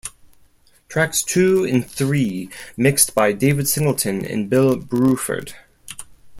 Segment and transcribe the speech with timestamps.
[0.87, 5.53] Tracks two and three mixed by David Singleton and Bill Bruford.